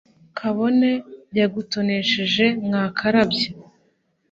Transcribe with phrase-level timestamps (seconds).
[0.37, 0.91] kabone
[1.39, 3.45] yagutonesheje mwakarabye